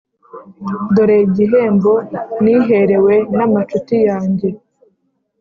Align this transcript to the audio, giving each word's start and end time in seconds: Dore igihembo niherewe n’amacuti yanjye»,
Dore 0.93 1.15
igihembo 1.27 1.93
niherewe 2.43 3.13
n’amacuti 3.37 3.95
yanjye», 4.07 4.49